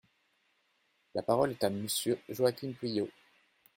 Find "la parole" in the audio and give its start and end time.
1.13-1.51